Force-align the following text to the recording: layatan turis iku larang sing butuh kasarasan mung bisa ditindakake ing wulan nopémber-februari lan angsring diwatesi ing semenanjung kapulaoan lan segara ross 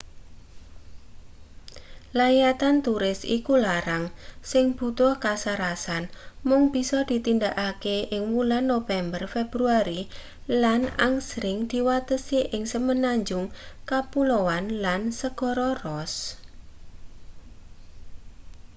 layatan 2.19 2.75
turis 2.85 3.19
iku 3.37 3.53
larang 3.65 4.05
sing 4.51 4.65
butuh 4.77 5.13
kasarasan 5.23 6.03
mung 6.47 6.63
bisa 6.75 6.99
ditindakake 7.11 7.97
ing 8.15 8.23
wulan 8.35 8.63
nopémber-februari 8.71 10.01
lan 10.61 10.81
angsring 11.07 11.57
diwatesi 11.71 12.39
ing 12.55 12.63
semenanjung 12.71 13.45
kapulaoan 13.89 14.65
lan 14.83 15.01
segara 15.19 15.69
ross 15.83 16.13